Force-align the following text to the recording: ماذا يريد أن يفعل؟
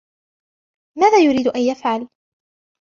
ماذا 0.97 1.17
يريد 1.17 1.47
أن 1.47 1.61
يفعل؟ 1.61 2.07